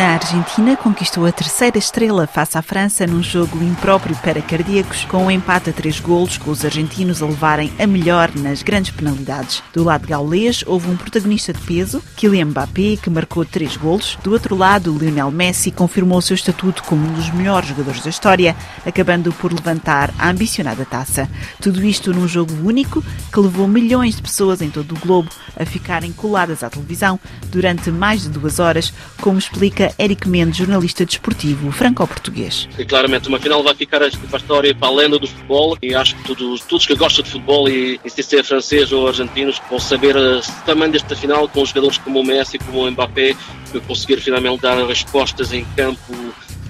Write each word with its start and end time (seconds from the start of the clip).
É. 0.00 0.09
Argentina 0.22 0.76
conquistou 0.76 1.24
a 1.24 1.32
terceira 1.32 1.78
estrela 1.78 2.26
face 2.26 2.56
à 2.56 2.62
França 2.62 3.06
num 3.06 3.22
jogo 3.22 3.56
impróprio 3.64 4.14
para 4.16 4.42
cardíacos, 4.42 5.04
com 5.06 5.24
um 5.24 5.30
empate 5.30 5.70
a 5.70 5.72
três 5.72 5.98
golos, 5.98 6.36
com 6.36 6.50
os 6.50 6.64
argentinos 6.64 7.22
a 7.22 7.26
levarem 7.26 7.72
a 7.78 7.86
melhor 7.86 8.30
nas 8.36 8.62
grandes 8.62 8.92
penalidades. 8.92 9.62
Do 9.72 9.82
lado 9.82 10.06
gaulês, 10.06 10.62
houve 10.66 10.88
um 10.88 10.96
protagonista 10.96 11.52
de 11.52 11.60
peso, 11.60 12.02
Kylian 12.16 12.46
Mbappé, 12.46 12.96
que 13.02 13.10
marcou 13.10 13.44
três 13.44 13.76
golos. 13.76 14.16
Do 14.22 14.32
outro 14.32 14.54
lado, 14.54 14.96
Lionel 14.96 15.30
Messi 15.30 15.70
confirmou 15.70 16.18
o 16.18 16.22
seu 16.22 16.34
estatuto 16.34 16.84
como 16.84 17.04
um 17.08 17.12
dos 17.12 17.30
melhores 17.30 17.68
jogadores 17.68 18.02
da 18.02 18.10
história, 18.10 18.54
acabando 18.86 19.32
por 19.32 19.52
levantar 19.52 20.12
a 20.18 20.28
ambicionada 20.28 20.84
taça. 20.84 21.28
Tudo 21.60 21.84
isto 21.84 22.12
num 22.12 22.28
jogo 22.28 22.52
único 22.62 23.02
que 23.32 23.40
levou 23.40 23.66
milhões 23.66 24.16
de 24.16 24.22
pessoas 24.22 24.60
em 24.60 24.70
todo 24.70 24.94
o 24.94 24.98
globo 25.00 25.30
a 25.58 25.64
ficarem 25.64 26.12
coladas 26.12 26.62
à 26.62 26.70
televisão 26.70 27.18
durante 27.46 27.90
mais 27.90 28.22
de 28.22 28.28
duas 28.28 28.58
horas, 28.60 28.92
como 29.20 29.38
explica 29.38 29.92
Eric 29.98 30.09
Mendes, 30.28 30.56
jornalista 30.56 31.04
desportivo 31.04 31.70
franco-português. 31.70 32.68
Claramente 32.88 33.28
uma 33.28 33.38
final 33.38 33.62
vai 33.62 33.74
ficar 33.74 33.98
para 33.98 34.06
a 34.06 34.36
história, 34.36 34.74
para 34.74 34.88
a 34.88 34.92
lenda 34.92 35.18
do 35.18 35.26
futebol 35.26 35.76
e 35.82 35.94
acho 35.94 36.16
que 36.16 36.24
todos, 36.24 36.60
todos 36.62 36.86
que 36.86 36.94
gostam 36.94 37.22
de 37.22 37.30
futebol 37.30 37.68
e, 37.68 38.00
e 38.04 38.10
se 38.10 38.22
ser 38.22 38.44
francês 38.44 38.92
ou 38.92 39.08
argentinos 39.08 39.60
vão 39.68 39.78
saber 39.78 40.16
uh, 40.16 40.40
também 40.64 40.90
desta 40.90 41.14
final 41.14 41.48
com 41.48 41.64
jogadores 41.64 41.98
como 41.98 42.20
o 42.20 42.24
Messi, 42.24 42.58
como 42.58 42.86
o 42.86 42.90
Mbappé, 42.90 43.34
que 43.70 43.80
finalmente 44.20 44.60
dar 44.60 44.86
respostas 44.86 45.52
em 45.52 45.64
campo 45.76 46.14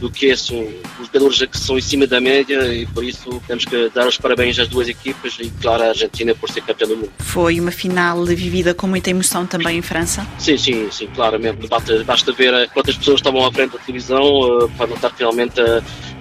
do 0.01 0.11
que 0.11 0.34
são 0.37 0.67
os 0.98 1.06
jogadores 1.06 1.39
que 1.43 1.59
são 1.59 1.79
em 1.79 1.81
cima 1.81 2.06
da 2.06 2.20
média 2.20 2.73
e 2.73 2.87
por 2.87 3.05
isso 3.05 3.41
temos 3.47 3.65
que 3.65 3.91
dar 3.91 4.09
os 4.09 4.17
parabéns 4.17 4.59
às 4.59 4.69
duas 4.69 4.89
equipas 4.89 5.37
e 5.39 5.51
claro 5.61 5.83
à 5.83 5.89
Argentina 5.89 6.34
por 6.34 6.51
ser 6.51 6.62
campeã 6.62 6.89
do 6.89 6.97
mundo. 6.97 7.12
Foi 7.19 7.61
uma 7.61 7.70
final 7.70 8.25
vivida 8.25 8.75
com 8.75 8.87
muita 8.87 9.11
emoção 9.11 9.47
também 9.47 9.78
em 9.78 9.83
França? 9.83 10.27
Sim, 10.39 10.56
sim, 10.56 10.89
sim, 10.91 11.06
claramente. 11.15 11.67
Basta, 11.69 12.03
basta 12.05 12.33
ver 12.33 12.69
quantas 12.71 12.97
pessoas 12.97 13.17
estavam 13.17 13.45
à 13.45 13.53
frente 13.53 13.73
da 13.73 13.78
televisão 13.78 14.23
uh, 14.23 14.69
para 14.71 14.87
notar 14.87 15.12
finalmente 15.15 15.61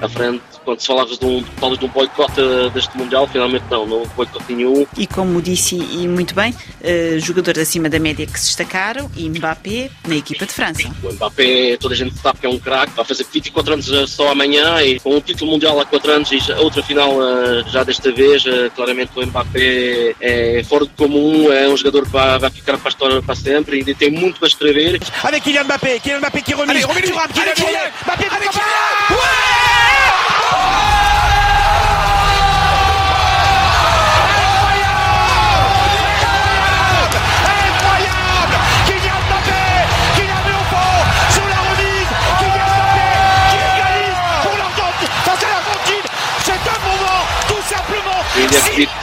à 0.01 0.09
frente 0.09 0.41
quando 0.63 0.81
se 0.81 0.87
falava 0.87 1.09
de 1.09 1.25
um, 1.25 1.41
de 1.41 1.85
um 1.85 1.87
boicote 1.87 2.41
deste 2.73 2.95
Mundial, 2.95 3.27
finalmente 3.27 3.63
não, 3.71 3.87
não 3.87 3.97
houve 3.99 4.13
boicote 4.13 4.53
nenhum. 4.53 4.85
E 4.97 5.07
como 5.07 5.41
disse, 5.41 5.75
e 5.75 6.07
muito 6.07 6.35
bem, 6.35 6.53
jogadores 7.19 7.61
acima 7.61 7.89
da 7.89 7.99
média 7.99 8.25
que 8.25 8.39
se 8.39 8.47
destacaram 8.47 9.09
e 9.15 9.27
Mbappé 9.29 9.89
na 10.07 10.15
equipa 10.15 10.45
de 10.45 10.53
França. 10.53 10.83
O 11.03 11.11
Mbappé, 11.13 11.77
toda 11.77 11.95
a 11.95 11.97
gente 11.97 12.15
sabe 12.19 12.39
que 12.39 12.45
é 12.45 12.49
um 12.49 12.59
craque, 12.59 12.93
vai 12.95 13.03
fazer 13.03 13.25
24 13.31 13.68
anos 13.69 13.91
eh, 13.91 14.07
só 14.07 14.29
amanhã 14.31 14.81
e 14.81 14.99
com 14.99 15.15
um 15.15 15.21
título 15.21 15.51
mundial 15.51 15.79
há 15.79 15.85
4 15.85 16.11
anos 16.11 16.31
e 16.31 16.51
outra 16.53 16.81
final 16.83 17.11
uh, 17.17 17.67
já 17.69 17.83
desta 17.83 18.11
vez, 18.11 18.45
uh, 18.45 18.71
claramente 18.75 19.11
o 19.15 19.25
Mbappé 19.25 20.15
é 20.19 20.63
fora 20.67 20.85
de 20.85 20.91
comum, 20.91 21.51
é 21.51 21.67
um 21.67 21.77
jogador 21.77 22.05
que 22.05 22.11
vai, 22.11 22.39
vai 22.39 22.49
ficar 22.49 22.77
para 22.77 22.87
a 22.87 22.89
história 22.89 23.21
para 23.21 23.35
sempre 23.35 23.77
e 23.77 23.79
ainda 23.79 23.95
tem 23.95 24.09
muito 24.09 24.39
para 24.39 24.47
escrever. 24.47 24.99
Avec 25.23 25.43
Kylian 25.43 25.63
Mbappé, 25.63 25.99
Kylian 25.99 26.19
Mbappé 26.19 26.41
qui 26.41 26.53
remet, 26.53 26.69
Allez, 26.69 26.85
remet 26.85 27.01
Thuram, 27.03 27.27
Kylian, 27.27 27.55
Kylian, 27.55 27.91
Mbappé, 28.03 28.25
Mbappé, 28.25 28.47
Kylian 28.49 29.09
Ouais 29.11 29.58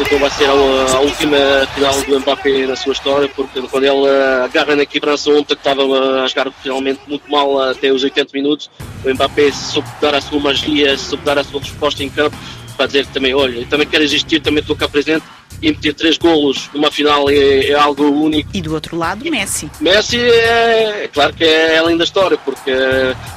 que 0.05 0.17
vai 0.17 0.31
ser 0.31 0.45
a, 0.45 0.53
a, 0.53 1.01
última 1.01 1.37
final 1.75 2.03
do 2.03 2.21
Mbappé 2.21 2.67
na 2.67 2.77
sua 2.77 2.93
história, 2.93 3.29
porque 3.35 3.61
quando 3.63 3.85
ele 3.85 4.09
agarra 4.45 4.77
na 4.77 4.83
equipa 4.83 5.11
ontem 5.29 5.45
que 5.45 5.55
estava 5.55 5.83
a 5.83 6.27
jogar 6.27 6.53
finalmente 6.63 7.01
muito 7.07 7.31
mal 7.31 7.61
até 7.63 7.91
os 7.91 8.05
80 8.05 8.31
minutos, 8.35 8.71
o 9.05 9.15
Mbappé 9.15 9.51
soube 9.53 9.89
dar 10.01 10.15
a 10.15 10.21
sua 10.21 10.39
magia, 10.39 10.97
soube 10.99 11.25
dar 11.25 11.39
a 11.39 11.45
sua 11.45 11.61
resposta 11.61 12.05
em 12.05 12.11
campo, 12.11 12.37
para 12.77 12.87
dizer 12.87 13.07
também, 13.07 13.35
olha, 13.35 13.61
eu 13.61 13.67
também 13.67 13.87
quero 13.87 14.05
existir, 14.05 14.41
também 14.41 14.61
estou 14.61 14.77
cá 14.77 14.89
presente, 14.89 15.25
e 15.63 15.71
meter 15.71 15.95
três 15.95 16.19
golos 16.19 16.69
numa 16.75 16.91
final 16.91 17.29
é, 17.31 17.71
é, 17.71 17.75
algo 17.75 18.05
único. 18.05 18.51
E 18.53 18.61
do 18.61 18.75
outro 18.75 18.97
lado, 18.97 19.25
Messi. 19.31 19.71
Messi 19.81 20.19
é, 20.19 21.05
é 21.05 21.09
claro 21.09 21.33
que 21.33 21.45
é 21.45 21.79
além 21.79 21.97
da 21.97 22.05
história, 22.05 22.37
porque 22.39 22.73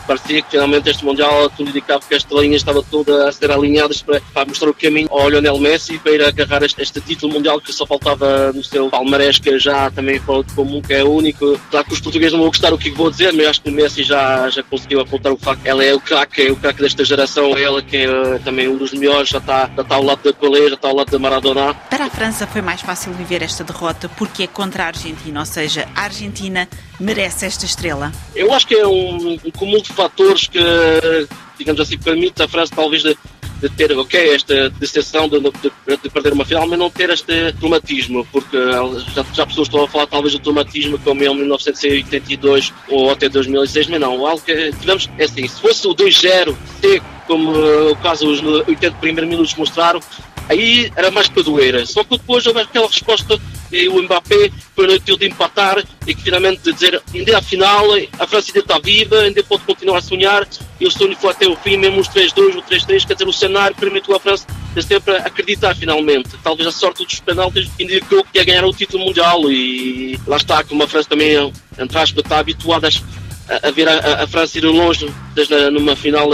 parecia 0.06 0.42
que 0.42 0.52
finalmente 0.52 0.90
este 0.90 1.06
Mundial 1.06 1.50
tudo 1.50 1.70
indicava 1.70 2.02
que 2.08 2.16
esta 2.16 2.36
linha 2.36 2.58
estava 2.58 2.84
toda 2.84 3.30
a 3.30 3.32
ser 3.32 3.52
alinhada 3.52 3.94
para, 4.06 4.22
para 4.34 4.46
mostrar 4.46 4.70
o 4.70 4.74
caminho 4.74 5.08
ao 5.12 5.30
Lionel 5.30 5.58
Messi 5.60 5.98
para 5.98 6.12
ir 6.12 6.24
agarrar 6.24 6.64
este, 6.64 6.82
este 6.82 7.02
título 7.02 7.34
mundial 7.34 7.60
que 7.62 7.72
só 7.72 7.86
faltava 7.86 8.52
no 8.54 8.64
seu 8.64 8.90
palmarés, 8.90 9.40
que 9.40 9.58
já 9.60 9.90
também 9.92 10.20
fora 10.20 10.44
de 10.44 10.54
comum, 10.54 10.82
que 10.82 10.94
é 10.94 11.04
único. 11.04 11.60
Claro 11.72 11.86
que 11.86 11.94
os 11.94 12.02
portugueses 12.02 12.34
não 12.34 12.42
vão 12.42 12.50
gostar 12.50 12.70
do 12.70 12.78
que 12.78 12.90
vou 12.92 13.10
dizer, 13.10 13.34
mas 13.34 13.48
acho 13.48 13.62
que 13.62 13.70
o 13.70 13.74
Messi 13.74 14.04
já, 14.04 14.50
já 14.50 14.64
conseguiu 14.64 15.00
apontar 15.00 15.32
o 15.32 15.38
facto 15.38 15.60
ela 15.70 15.84
é 15.84 15.94
o 15.94 16.00
craque, 16.00 16.48
é 16.48 16.52
o 16.52 16.56
craque 16.56 16.82
desta 16.82 17.06
geração, 17.06 17.56
é 17.56 17.62
ela 17.62 17.82
que 17.82 17.98
é 17.98 18.40
também 18.44 18.68
um 18.68 18.78
dos 18.78 18.92
melhores, 18.92 19.30
já 19.30 19.38
está, 19.38 19.70
já 19.76 19.82
está 19.84 19.96
ao 19.96 20.04
lado 20.04 20.24
da 20.24 20.34
Pelé, 20.34 20.68
já 20.68 20.76
está 20.76 20.88
ao 20.88 20.96
lado 20.96 21.12
da 21.12 21.20
Maradona. 21.20 21.74
Para 21.74 22.09
a 22.10 22.12
França 22.12 22.48
foi 22.48 22.62
mais 22.62 22.82
fácil 22.82 23.14
viver 23.14 23.44
esta 23.44 23.64
derrota 23.64 24.10
porque 24.10 24.44
é 24.44 24.48
contra 24.48 24.84
a 24.84 24.88
Argentina, 24.88 25.40
ou 25.40 25.46
seja, 25.46 25.88
a 25.96 26.02
Argentina 26.02 26.68
merece 27.00 27.46
esta 27.46 27.66
estrela? 27.66 28.12
Eu 28.36 28.52
acho 28.52 28.66
que 28.66 28.74
é 28.74 28.86
um, 28.86 29.38
um 29.44 29.82
de 29.82 29.94
fatores 29.94 30.48
que, 30.48 30.60
digamos 31.58 31.80
assim, 31.80 32.00
permite 32.00 32.42
a 32.42 32.48
França 32.48 32.74
talvez 32.76 33.04
de, 33.04 33.16
de 33.62 33.70
ter, 33.70 33.96
ok, 33.96 34.34
esta 34.34 34.72
decepção 34.72 35.30
de, 35.30 35.40
de, 35.40 35.98
de, 36.02 36.10
perder 36.10 36.34
uma 36.34 36.44
final, 36.44 36.68
mas 36.68 36.80
não 36.80 36.90
ter 36.90 37.12
este 37.12 37.54
traumatismo, 37.54 38.26
porque 38.32 38.58
já, 39.14 39.24
já 39.32 39.46
pessoas 39.46 39.68
estão 39.68 39.84
a 39.84 39.88
falar 39.88 40.08
talvez 40.08 40.34
do 40.34 40.40
traumatismo 40.40 40.98
como 41.00 41.24
em 41.24 41.36
1982 41.36 42.74
ou 42.88 43.12
até 43.12 43.30
2006, 43.30 43.88
mas 43.88 44.02
não, 44.02 44.26
algo 44.26 44.42
que 44.42 44.72
tivemos, 44.80 45.08
é 45.16 45.26
assim, 45.26 45.48
se 45.48 45.62
fosse 45.62 45.88
o 45.88 45.94
2-0 45.94 46.56
seco, 46.82 47.06
como 47.28 47.52
uh, 47.52 47.92
o 47.92 47.96
caso 47.98 48.28
os 48.28 48.42
80 48.42 48.98
primeiros 48.98 49.30
minutos 49.30 49.54
mostraram, 49.54 50.02
Aí 50.50 50.92
era 50.96 51.12
mais 51.12 51.30
padoeira. 51.30 51.86
Só 51.86 52.04
que 52.04 52.18
depois 52.18 52.46
houve 52.46 52.60
aquela 52.60 52.88
resposta 52.88 53.40
e 53.72 53.88
o 53.88 54.02
Mbappé 54.02 54.52
permitiu 54.76 55.16
de 55.16 55.28
empatar 55.28 55.84
e 56.08 56.16
que 56.16 56.24
finalmente 56.24 56.64
de 56.64 56.74
dizer 56.74 57.00
ainda 57.14 57.38
à 57.38 57.42
final 57.42 57.86
a 58.18 58.26
França 58.26 58.48
ainda 58.50 58.60
está 58.60 58.80
viva, 58.80 59.20
ainda 59.20 59.44
pode 59.44 59.62
continuar 59.64 60.00
a 60.00 60.02
sonhar 60.02 60.48
e 60.80 60.88
o 60.88 60.92
sonho 60.92 61.16
foi 61.16 61.32
até 61.32 61.48
o 61.48 61.56
fim, 61.56 61.78
mesmo 61.78 62.00
os 62.00 62.10
3-2, 62.10 62.58
o 62.58 62.64
3-3, 62.64 63.06
quer 63.06 63.14
dizer, 63.14 63.28
o 63.28 63.34
cenário 63.34 63.76
permitiu 63.76 64.16
à 64.16 64.20
França 64.20 64.48
de 64.74 64.82
sempre 64.82 65.18
acreditar 65.18 65.76
finalmente. 65.76 66.30
Talvez 66.44 66.68
a 66.68 66.72
sorte 66.72 67.06
dos 67.06 67.20
penaltis 67.20 67.70
indicou 67.80 68.24
que 68.24 68.40
ia 68.40 68.44
ganhar 68.44 68.66
o 68.66 68.74
título 68.74 69.06
mundial 69.06 69.52
e 69.52 70.20
lá 70.26 70.38
está, 70.38 70.64
que 70.64 70.74
uma 70.74 70.88
França 70.88 71.10
também, 71.10 71.36
entre 71.78 71.98
aspas, 71.98 72.24
está 72.24 72.40
habituada 72.40 72.88
a 72.88 72.92
a, 73.64 73.72
ver 73.72 73.88
a, 73.88 74.24
a, 74.24 74.28
França 74.28 74.58
ir 74.58 74.66
longe 74.66 75.12
desde 75.34 75.70
numa 75.72 75.96
final, 75.96 76.30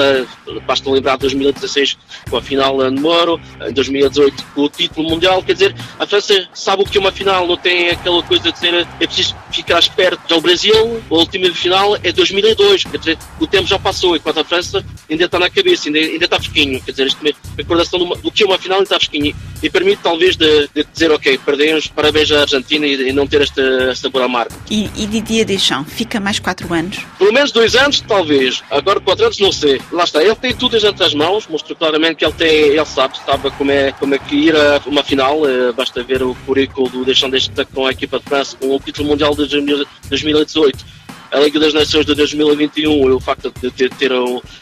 basta 0.65 0.89
lembrar 0.89 1.13
de 1.13 1.21
2016 1.21 1.97
com 2.29 2.37
a 2.37 2.41
final 2.41 2.77
no 2.91 3.01
Moro, 3.01 3.39
em 3.67 3.73
2018 3.73 4.45
com 4.53 4.61
o 4.61 4.69
título 4.69 5.09
mundial, 5.09 5.41
quer 5.43 5.53
dizer, 5.53 5.75
a 5.99 6.05
França 6.05 6.47
sabe 6.53 6.83
o 6.83 6.85
que 6.85 6.97
é 6.97 7.01
uma 7.01 7.11
final, 7.11 7.47
não 7.47 7.57
tem 7.57 7.89
aquela 7.89 8.21
coisa 8.23 8.51
de 8.51 8.59
ser, 8.59 8.73
é 8.73 9.05
preciso 9.05 9.35
ficar 9.51 9.79
esperto. 9.79 10.21
Já 10.27 10.35
o 10.35 10.41
Brasil, 10.41 11.01
a 11.09 11.13
última 11.13 11.49
final 11.53 11.95
é 12.03 12.11
2002, 12.11 12.83
quer 12.83 12.97
dizer, 12.97 13.17
o 13.39 13.47
tempo 13.47 13.67
já 13.67 13.79
passou, 13.79 14.15
enquanto 14.15 14.39
a 14.39 14.43
França 14.43 14.83
ainda 15.09 15.25
está 15.25 15.39
na 15.39 15.49
cabeça, 15.49 15.87
ainda, 15.87 15.99
ainda 15.99 16.25
está 16.25 16.39
fresquinho, 16.39 16.81
quer 16.81 16.91
dizer, 16.91 17.07
a 17.07 17.57
recordação 17.57 17.99
do, 17.99 18.31
que 18.31 18.43
é 18.43 18.45
uma 18.45 18.57
final 18.57 18.79
ainda 18.79 18.85
está 18.85 18.97
fresquinho 18.97 19.35
e 19.61 19.69
permite 19.69 20.01
talvez 20.01 20.35
de, 20.35 20.69
de 20.73 20.83
dizer, 20.91 21.11
ok, 21.11 21.37
perdemos, 21.39 21.87
parabéns 21.87 22.31
à 22.31 22.41
Argentina 22.41 22.85
e, 22.85 23.09
e 23.09 23.13
não 23.13 23.27
ter 23.27 23.41
esta 23.41 23.95
sabor 23.95 24.21
amargo. 24.21 24.53
E, 24.69 24.89
e 24.95 25.05
Didier 25.05 25.45
Deschamps, 25.45 25.93
fica 25.93 26.19
mais 26.19 26.39
4 26.39 26.73
anos? 26.73 27.04
Pelo 27.17 27.31
menos 27.31 27.51
dois 27.51 27.75
anos, 27.75 28.01
talvez. 28.01 28.61
Agora 28.69 28.99
quatro 28.99 29.25
anos, 29.25 29.39
não 29.39 29.51
sei. 29.51 29.81
Lá 29.91 30.03
está. 30.03 30.21
Ele 30.21 30.35
tem 30.35 30.53
tudo 30.53 30.75
entre 30.75 31.03
as 31.03 31.13
mãos. 31.13 31.47
Mostrou 31.47 31.75
claramente 31.75 32.17
que 32.17 32.25
ele 32.25 32.33
tem, 32.33 32.49
ele 32.49 32.85
sabe, 32.85 33.17
sabe 33.25 33.49
como 33.51 33.71
é, 33.71 33.91
como 33.93 34.13
é 34.15 34.19
que 34.19 34.35
ir 34.35 34.55
a 34.55 34.81
uma 34.85 35.03
final. 35.03 35.47
Eh, 35.47 35.71
basta 35.71 36.03
ver 36.03 36.21
o 36.23 36.35
currículo 36.45 36.89
do 36.89 37.05
Deixão 37.05 37.29
deste 37.29 37.51
com 37.73 37.85
a 37.85 37.91
equipa 37.91 38.19
de 38.19 38.25
França 38.25 38.57
com 38.57 38.75
o 38.75 38.79
título 38.79 39.07
mundial 39.07 39.33
de 39.33 39.47
2018 39.47 40.95
a 41.31 41.39
Liga 41.39 41.59
das 41.59 41.73
Nações 41.73 42.05
de 42.05 42.15
2021 42.15 43.09
e 43.09 43.11
o 43.11 43.19
facto 43.19 43.51
de 43.59 43.69
ter, 43.71 43.89
ter 43.91 44.11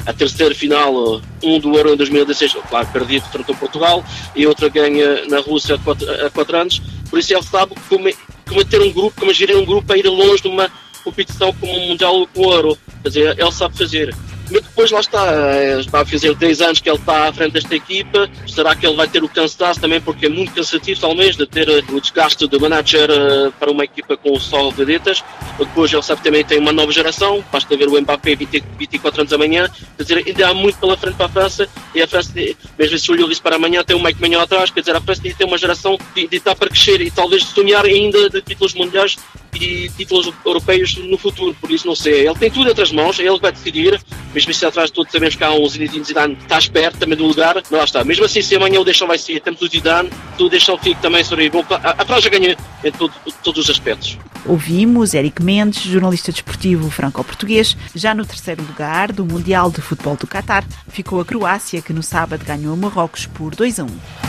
a 0.06 0.14
terceira 0.14 0.56
final, 0.56 1.22
um 1.44 1.60
do 1.60 1.76
Euro 1.76 1.94
em 1.94 1.98
2016, 1.98 2.58
claro, 2.68 2.88
perdido 2.88 3.26
frente 3.26 3.50
ao 3.50 3.56
Portugal, 3.56 4.04
e 4.36 4.48
outra 4.48 4.70
ganha 4.70 5.26
na 5.28 5.40
Rússia 5.40 5.76
há 5.76 5.78
quatro, 5.78 6.10
há 6.26 6.30
quatro 6.32 6.58
anos, 6.58 6.82
por 7.10 7.20
isso 7.20 7.34
ele 7.34 7.44
sabe 7.44 7.76
como, 7.88 8.10
é, 8.10 8.14
como 8.48 8.62
é 8.62 8.64
ter 8.64 8.82
um 8.82 8.92
grupo, 8.92 9.20
como 9.20 9.32
é 9.32 9.34
gerir 9.34 9.58
um 9.58 9.66
grupo 9.66 9.92
a 9.94 9.98
ir 9.98 10.08
longe 10.08 10.42
de 10.42 10.48
uma 10.48 10.72
competição 11.04 11.54
como 11.54 11.72
o 11.72 11.88
Mundial 11.88 12.28
com 12.34 12.48
o 12.48 12.54
Euro. 12.54 12.78
Quer 13.02 13.10
dizer, 13.10 13.40
ele 13.40 13.52
sabe 13.52 13.78
fazer. 13.78 14.16
Mas 14.52 14.62
depois 14.62 14.92
lá 14.92 15.00
está, 15.00 15.26
eh, 15.32 15.82
vai 15.90 16.06
fazer 16.06 16.36
10 16.36 16.62
anos 16.62 16.80
que 16.80 16.90
ele 16.90 16.98
está 16.98 17.28
à 17.28 17.34
frente 17.34 17.54
desta 17.54 17.76
equipa. 17.76 18.30
Será 18.48 18.76
que 18.76 18.86
ele 18.86 18.96
vai 18.96 19.08
ter 19.08 19.24
o 19.24 19.30
cansaço 19.30 19.80
também? 19.80 20.02
Porque 20.02 20.26
é 20.26 20.30
muito 20.30 20.54
cansativo, 20.54 21.00
talvez, 21.00 21.38
de 21.38 21.48
ter 21.48 21.68
eh, 21.70 21.84
o 21.90 22.02
desgaste 22.02 22.48
de 22.48 22.60
manager 22.60 23.10
eh, 23.10 23.52
para 23.58 23.72
uma 23.72 23.84
equipa 23.86 24.18
com 24.18 24.38
só 24.40 24.70
vedetas. 24.70 25.24
Depois 25.58 25.92
ele 25.94 26.02
sabe 26.02 26.22
também 26.22 26.44
tem 26.44 26.60
uma 26.60 26.74
nova 26.74 26.92
geração. 26.92 27.44
Basta 27.52 27.76
ver 27.78 27.88
o 27.88 28.00
Mbappé 28.00 28.36
20, 28.36 28.64
24 28.78 29.22
anos 29.22 29.34
amanhã. 29.34 29.70
Quer 29.98 30.04
dizer, 30.04 30.24
ainda 30.28 30.50
há 30.50 30.54
muito 30.54 30.78
pela 30.78 30.98
frente 30.98 31.16
para 31.16 31.26
a 31.28 31.30
França. 31.30 31.68
E 31.96 32.02
a 32.02 32.08
França, 32.08 32.34
mesmo 32.78 33.00
se 33.00 33.12
olhou 33.12 33.32
isso 33.32 33.42
para 33.42 33.56
amanhã, 33.56 33.84
tem 33.84 33.96
o 33.96 34.04
Mike 34.04 34.20
Manhã 34.20 34.42
atrás. 34.42 34.70
Quer 34.70 34.82
dizer, 34.82 34.96
a 34.96 35.02
França 35.02 35.22
tem 35.22 35.48
uma 35.48 35.58
geração 35.58 35.98
de, 36.14 36.28
de 36.28 36.38
estar 36.38 36.54
para 36.54 36.70
crescer 36.70 37.00
e 37.02 37.10
talvez 37.10 37.44
sonhar 37.44 37.86
ainda 37.86 38.30
de 38.30 38.42
títulos 38.42 38.74
mundiais 38.74 39.16
e 39.56 39.90
títulos 39.90 40.32
europeus 40.46 40.96
no 40.98 41.18
futuro, 41.18 41.56
por 41.60 41.72
isso 41.72 41.88
não 41.88 41.96
sei. 41.96 42.28
Ele 42.28 42.36
tem 42.36 42.52
tudo 42.52 42.70
entre 42.70 42.84
as 42.84 42.92
mãos, 42.92 43.20
é 43.20 43.24
ele 43.24 43.40
vai 43.40 43.52
decidir, 43.52 44.00
mesmo 44.34 44.52
assim 44.52 44.66
atrás 44.66 44.90
de 44.90 44.94
todos 44.94 45.12
sabemos 45.12 45.36
que 45.36 45.44
há 45.44 45.52
um 45.52 45.68
Zinedine 45.68 46.04
Zidane 46.04 46.36
que 46.36 46.44
está 46.44 46.58
esperto 46.58 46.98
também 46.98 47.18
do 47.18 47.26
lugar, 47.26 47.56
mas 47.56 47.70
lá 47.72 47.84
está. 47.84 48.04
Mesmo 48.04 48.26
assim, 48.26 48.42
se 48.42 48.56
amanhã 48.56 48.80
o 48.80 48.84
Deixão 48.84 49.08
vai 49.08 49.18
ser, 49.18 49.40
temos 49.42 49.62
o 49.62 49.68
Zidane, 49.68 50.10
o 50.40 50.50
Deixão 50.50 50.78
fica 50.78 51.00
também 51.02 51.24
sobre. 51.24 51.52
A, 51.70 52.06
França 52.06 52.30
ganha 52.30 52.58
em 52.84 52.92
todo, 52.92 53.14
todos 53.44 53.64
os 53.66 53.70
aspectos. 53.70 54.18
Ouvimos 54.46 55.14
Eric 55.14 55.42
Mendes, 55.42 55.84
jornalista 55.84 56.32
desportivo 56.32 56.90
franco-português. 56.90 57.78
Já 57.96 58.14
no 58.14 58.26
terceiro 58.26 58.62
lugar 58.62 59.12
do 59.12 59.26
Mundial 59.26 59.72
de 59.72 59.82
Futebol 59.82 60.18
do 60.18 60.28
Qatar 60.28 60.66
ficou 60.90 61.22
a 61.22 61.26
Croácia, 61.26 61.82
que 61.82 61.94
no 61.94 62.04
sábado 62.04 62.44
ganhou 62.44 62.76
Marrocos 62.76 63.26
por 63.26 63.56
2 63.56 63.80
a 63.80 63.84
1. 63.86 64.23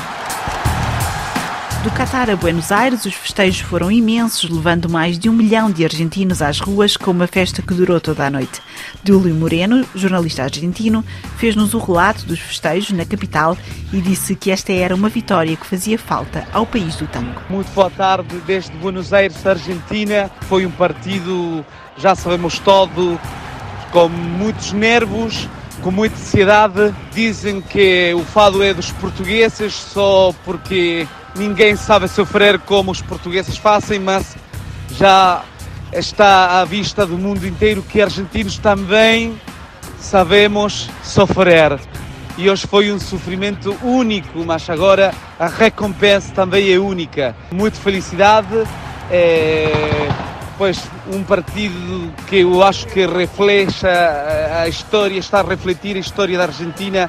Do 1.84 1.90
Catar 1.90 2.30
a 2.30 2.34
Buenos 2.34 2.72
Aires, 2.72 3.04
os 3.04 3.12
festejos 3.12 3.60
foram 3.60 3.92
imensos, 3.92 4.48
levando 4.48 4.88
mais 4.88 5.18
de 5.18 5.28
um 5.28 5.34
milhão 5.34 5.70
de 5.70 5.84
argentinos 5.84 6.40
às 6.40 6.58
ruas 6.58 6.96
com 6.96 7.10
uma 7.10 7.26
festa 7.26 7.60
que 7.60 7.74
durou 7.74 8.00
toda 8.00 8.24
a 8.24 8.30
noite. 8.30 8.62
Dúlio 9.02 9.34
Moreno, 9.34 9.86
jornalista 9.94 10.44
argentino, 10.44 11.04
fez-nos 11.36 11.74
o 11.74 11.78
relato 11.78 12.24
dos 12.24 12.40
festejos 12.40 12.92
na 12.92 13.04
capital 13.04 13.54
e 13.92 14.00
disse 14.00 14.34
que 14.34 14.50
esta 14.50 14.72
era 14.72 14.94
uma 14.94 15.10
vitória 15.10 15.54
que 15.54 15.66
fazia 15.66 15.98
falta 15.98 16.48
ao 16.54 16.64
país 16.64 16.96
do 16.96 17.06
tango. 17.06 17.38
Muito 17.50 17.70
boa 17.74 17.90
tarde 17.90 18.34
desde 18.46 18.72
Buenos 18.78 19.12
Aires, 19.12 19.46
Argentina. 19.46 20.30
Foi 20.48 20.64
um 20.64 20.70
partido, 20.70 21.62
já 21.98 22.14
sabemos 22.14 22.58
todo, 22.60 23.20
com 23.92 24.08
muitos 24.08 24.72
nervos, 24.72 25.46
com 25.82 25.90
muita 25.90 26.16
ansiedade. 26.16 26.94
Dizem 27.12 27.60
que 27.60 28.14
o 28.14 28.24
fado 28.24 28.62
é 28.62 28.72
dos 28.72 28.90
portugueses 28.92 29.74
só 29.74 30.34
porque 30.46 31.06
ninguém 31.36 31.76
sabe 31.76 32.08
sofrer 32.08 32.58
como 32.60 32.90
os 32.90 33.02
portugueses 33.02 33.56
fazem, 33.56 33.98
mas 33.98 34.36
já 34.96 35.42
está 35.92 36.60
à 36.60 36.64
vista 36.64 37.06
do 37.06 37.16
mundo 37.16 37.46
inteiro 37.46 37.82
que 37.82 38.00
argentinos 38.00 38.58
também 38.58 39.38
sabemos 39.98 40.88
sofrer. 41.02 41.78
E 42.36 42.50
hoje 42.50 42.66
foi 42.66 42.92
um 42.92 42.98
sofrimento 42.98 43.76
único, 43.82 44.44
mas 44.44 44.68
agora 44.68 45.14
a 45.38 45.46
recompensa 45.46 46.32
também 46.34 46.72
é 46.72 46.78
única. 46.78 47.34
Muita 47.52 47.78
felicidade. 47.78 48.66
É, 49.10 50.08
pois 50.58 50.82
um 51.12 51.22
partido 51.22 52.12
que 52.26 52.38
eu 52.38 52.62
acho 52.62 52.86
que 52.86 53.06
reflete 53.06 53.86
a 53.86 54.66
história, 54.68 55.18
está 55.18 55.40
a 55.40 55.42
refletir 55.42 55.96
a 55.96 56.00
história 56.00 56.36
da 56.36 56.44
Argentina 56.44 57.08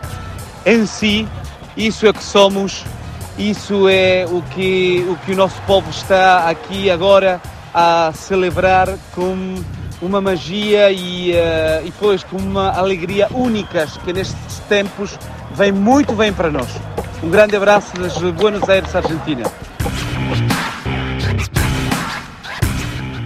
em 0.65 0.85
si. 0.85 1.27
Isso 1.75 2.05
é 2.05 2.13
que 2.13 2.23
somos 2.23 2.85
isso 3.37 3.89
é 3.89 4.25
o 4.29 4.41
que 4.41 5.05
o, 5.09 5.15
que 5.25 5.33
o 5.33 5.35
nosso 5.35 5.61
povo 5.63 5.89
está 5.89 6.49
aqui 6.49 6.89
agora 6.89 7.41
a 7.73 8.11
celebrar 8.13 8.89
com 9.13 9.55
uma 10.01 10.21
magia 10.21 10.91
e, 10.91 11.31
uh, 11.31 11.85
e 11.85 11.91
pois 11.99 12.23
com 12.23 12.37
uma 12.37 12.71
alegria 12.71 13.27
únicas 13.31 13.97
que 13.97 14.13
nestes 14.13 14.59
tempos 14.69 15.17
vem 15.51 15.71
muito 15.71 16.13
bem 16.13 16.31
para 16.31 16.49
nós. 16.49 16.69
Um 17.21 17.29
grande 17.29 17.55
abraço 17.55 17.93
desde 17.97 18.31
Buenos 18.31 18.67
Aires, 18.69 18.95
Argentina. 18.95 19.43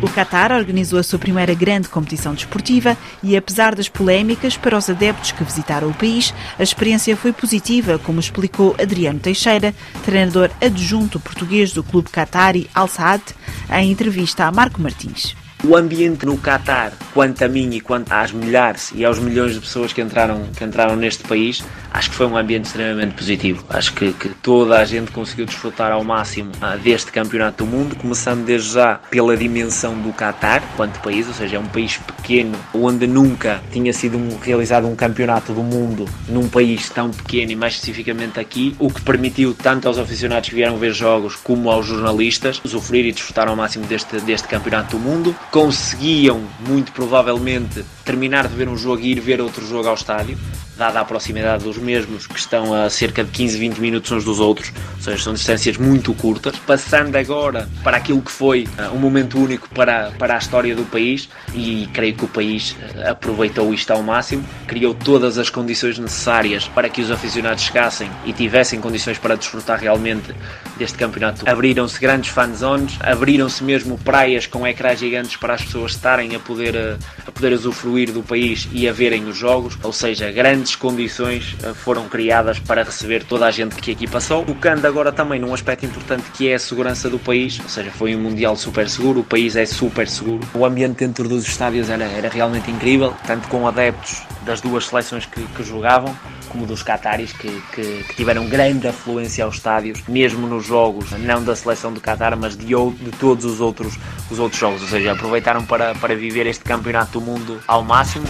O 0.10 0.12
Qatar 0.12 0.52
organizou 0.52 0.98
a 1.00 1.04
sua 1.04 1.20
primeira 1.20 1.54
grande 1.54 1.88
competição 1.88 2.34
desportiva 2.34 2.98
e, 3.22 3.38
apesar 3.38 3.76
das 3.76 3.88
polémicas 3.88 4.58
para 4.58 4.76
os 4.76 4.90
adeptos 4.90 5.32
que 5.32 5.44
visitaram 5.44 5.88
o 5.88 5.94
país, 5.94 6.34
a 6.58 6.64
experiência 6.64 7.16
foi 7.16 7.32
positiva, 7.32 8.00
como 8.00 8.20
explicou 8.20 8.76
Adriano 8.82 9.20
Teixeira, 9.20 9.74
treinador 10.04 10.50
adjunto 10.60 11.20
português 11.20 11.74
do 11.74 11.84
clube 11.84 12.10
Qatari 12.10 12.68
Al 12.74 12.88
Saad, 12.88 13.24
em 13.72 13.92
entrevista 13.92 14.46
a 14.46 14.52
Marco 14.52 14.82
Martins. 14.82 15.39
O 15.62 15.76
ambiente 15.76 16.26
no 16.26 16.38
Qatar, 16.38 16.94
quanto 17.14 17.44
a 17.44 17.50
mim 17.50 17.70
e 17.72 17.82
quanto 17.82 18.14
às 18.14 18.32
milhares 18.32 18.94
e 18.96 19.04
aos 19.04 19.20
milhões 19.20 19.54
de 19.54 19.60
pessoas 19.60 19.92
que 19.92 20.02
entraram, 20.02 20.44
que 20.56 20.64
entraram 20.64 20.96
neste 20.96 21.24
país, 21.24 21.62
acho 21.92 22.10
que 22.10 22.16
foi 22.16 22.28
um 22.28 22.38
ambiente 22.38 22.68
extremamente 22.68 23.14
positivo. 23.14 23.66
Acho 23.70 23.94
que, 23.94 24.14
que 24.14 24.30
toda 24.30 24.80
a 24.80 24.86
gente 24.86 25.12
conseguiu 25.12 25.46
desfrutar 25.46 25.92
ao 25.92 26.02
máximo 26.02 26.54
ah, 26.62 26.78
deste 26.78 27.12
campeonato 27.12 27.66
do 27.66 27.70
mundo, 27.70 27.98
começando 27.98 28.46
desde 28.46 28.74
já 28.74 28.96
pela 29.10 29.36
dimensão 29.36 30.00
do 30.00 30.14
Qatar, 30.14 30.64
quanto 30.78 31.02
país, 31.02 31.28
ou 31.28 31.34
seja, 31.34 31.58
é 31.58 31.60
um 31.60 31.66
país 31.66 31.98
pequeno, 31.98 32.58
onde 32.74 33.06
nunca 33.06 33.62
tinha 33.70 33.92
sido 33.92 34.18
um, 34.18 34.38
realizado 34.40 34.88
um 34.88 34.96
campeonato 34.96 35.52
do 35.52 35.62
mundo 35.62 36.06
num 36.30 36.48
país 36.48 36.90
tão 36.90 37.10
pequeno 37.12 37.52
e 37.52 37.56
mais 37.58 37.74
especificamente 37.74 38.40
aqui, 38.40 38.78
o 38.80 38.90
que 38.90 39.02
permitiu 39.02 39.54
tanto 39.54 39.90
aos 39.90 39.98
aficionados 39.98 40.48
que 40.48 40.56
vieram 40.56 40.78
ver 40.78 40.94
jogos 40.94 41.36
como 41.36 41.70
aos 41.70 41.86
jornalistas 41.86 42.62
usufruir 42.64 43.06
e 43.08 43.12
desfrutar 43.12 43.50
ao 43.50 43.58
máximo 43.58 43.86
deste, 43.86 44.22
deste 44.22 44.48
campeonato 44.48 44.98
do 44.98 45.04
mundo 45.04 45.36
conseguiam, 45.52 46.42
muito 46.68 46.92
provavelmente, 46.92 47.84
terminar 48.06 48.48
de 48.48 48.56
ver 48.56 48.70
um 48.70 48.78
jogo 48.78 49.02
e 49.02 49.12
ir 49.12 49.20
ver 49.20 49.42
outro 49.42 49.66
jogo 49.66 49.88
ao 49.88 49.96
estádio 49.96 50.38
dada 50.80 51.02
a 51.02 51.06
proximidade 51.06 51.66
dos 51.66 51.78
mesmos, 51.78 52.26
que 52.26 52.40
estão 52.40 52.74
a 52.74 52.90
cerca 52.90 53.22
de 53.22 53.30
15, 53.32 53.60
20 53.60 53.78
minutos 53.80 54.12
uns 54.14 54.24
dos 54.24 54.40
outros, 54.40 54.72
ou 54.96 55.04
seja, 55.04 55.22
são 55.22 55.34
distâncias 55.34 55.78
muito 55.78 56.14
curtas. 56.14 56.56
Passando 56.60 57.18
agora 57.18 57.68
para 57.84 57.98
aquilo 57.98 58.22
que 58.22 58.32
foi 58.32 58.64
uh, 58.64 58.96
um 58.96 58.98
momento 58.98 59.38
único 59.38 59.68
para, 59.70 60.12
para 60.18 60.36
a 60.36 60.38
história 60.38 60.74
do 60.74 60.86
país, 60.86 61.30
e 61.54 61.88
creio 61.94 62.16
que 62.16 62.24
o 62.24 62.28
país 62.30 62.72
uh, 62.72 63.10
aproveitou 63.10 63.74
isto 63.74 63.92
ao 63.92 64.02
máximo, 64.02 64.44
criou 64.66 64.94
todas 64.94 65.38
as 65.38 65.50
condições 65.50 66.00
necessárias 66.00 66.70
para 66.70 66.88
que 66.88 67.02
os 67.02 67.12
aficionados 67.12 67.62
chegassem 67.62 68.10
e 68.26 68.32
tivessem 68.32 68.80
condições 68.80 69.18
para 69.18 69.36
desfrutar 69.36 69.78
realmente 69.78 70.34
deste 70.78 70.98
campeonato. 70.98 71.44
Abriram-se 71.46 72.00
grandes 72.00 72.30
fanzones, 72.30 72.98
abriram-se 73.02 73.62
mesmo 73.66 73.98
praias 73.98 74.48
com 74.48 74.66
ecrãs 74.66 74.98
gigantes 75.00 75.36
para 75.36 75.56
as 75.56 75.62
pessoas 75.62 75.92
estarem 75.92 76.36
a 76.36 76.40
poder, 76.40 76.74
uh, 76.74 76.98
a 77.28 77.32
poder 77.32 77.52
usufruir 77.52 78.14
do 78.14 78.24
país 78.24 78.70
e 78.72 78.88
a 78.88 78.94
verem 78.94 79.26
os 79.26 79.36
jogos, 79.36 79.78
ou 79.84 79.92
seja, 79.92 80.32
grandes 80.32 80.69
excelentes 80.70 80.76
condições 80.76 81.56
eh, 81.64 81.74
foram 81.74 82.08
criadas 82.08 82.60
para 82.60 82.84
receber 82.84 83.24
toda 83.24 83.46
a 83.46 83.52
gente 83.52 83.76
que 83.76 83.92
aqui 83.92 84.08
passou. 84.08 84.44
Tocando 84.46 84.86
agora 84.86 85.12
também 85.12 85.40
num 85.40 85.54
aspecto 85.54 85.86
importante 85.86 86.30
que 86.32 86.50
é 86.50 86.56
a 86.56 86.60
segurança 86.60 87.10
do 87.10 87.18
país, 87.18 87.60
ou 87.60 87.70
seja, 87.70 87.92
foi 87.92 88.16
um 88.16 88.20
Mundial 88.20 88.56
super 88.56 88.88
seguro, 88.90 89.22
o 89.22 89.24
país 89.24 89.56
é 89.56 89.66
super 89.66 90.08
seguro. 90.08 90.42
O 90.54 90.66
ambiente 90.66 90.98
dentro 90.98 91.28
dos 91.28 91.48
estádios 91.48 91.90
era, 91.90 92.06
era 92.06 92.30
realmente 92.30 92.70
incrível, 92.70 93.14
tanto 93.26 93.48
com 93.48 93.68
adeptos 93.68 94.22
das 94.46 94.62
duas 94.62 94.86
seleções 94.86 95.26
que, 95.26 95.42
que 95.42 95.64
jogavam, 95.64 96.16
como 96.50 96.66
dos 96.66 96.84
Qataris, 96.84 97.32
que, 97.34 97.50
que, 97.74 98.04
que, 98.04 98.16
tiveram 98.16 98.48
grande 98.48 98.88
afluência 98.88 99.44
aos 99.46 99.56
estádios, 99.56 100.02
mesmo 100.08 100.48
nos 100.48 100.66
jogos, 100.66 101.12
não 101.12 101.44
da 101.44 101.56
seleção 101.56 101.94
do 101.94 102.02
Qatar, 102.02 102.38
mas 102.38 102.56
de, 102.58 102.66
de 102.66 103.12
todos 103.20 103.46
os 103.46 103.62
outros, 103.62 103.98
os 104.30 104.40
outros 104.40 104.60
jogos. 104.60 104.82
Ou 104.82 104.88
seja, 104.88 105.14
aproveitaram 105.14 105.64
para, 105.66 105.96
para 105.96 106.16
viver 106.16 106.46
este 106.48 106.64
campeonato 106.64 107.20
do 107.20 107.22
mundo 107.22 107.60
ao 107.68 107.84
máximo. 107.84 108.26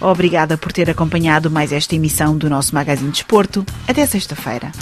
Obrigada 0.00 0.56
por 0.56 0.72
ter 0.72 0.90
acompanhado 0.90 1.50
mais 1.50 1.72
esta 1.72 1.94
emissão 1.94 2.36
do 2.36 2.50
nosso 2.50 2.74
Magazine 2.74 3.10
de 3.10 3.18
Desporto. 3.18 3.64
Até 3.88 4.04
sexta-feira. 4.06 4.72